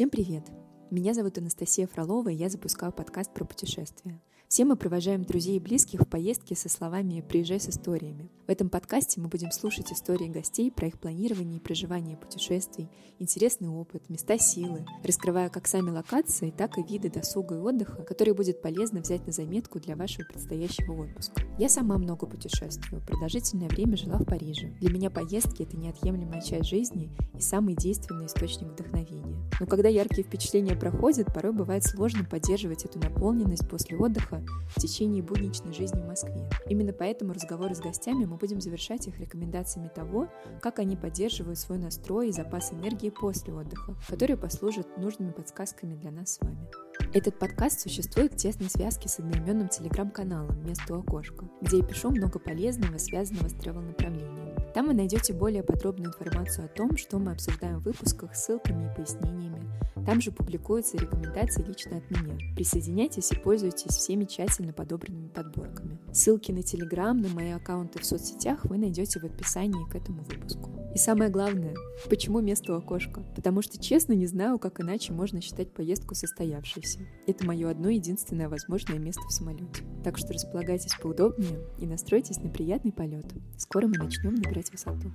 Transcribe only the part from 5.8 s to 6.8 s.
в поездке со